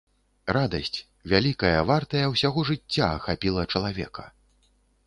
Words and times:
Радасць, 0.55 0.99
вялікая, 1.33 1.75
вартая 1.91 2.25
ўсяго 2.33 2.59
жыцця, 2.71 3.05
ахапіла 3.17 3.71
чалавека. 3.73 4.31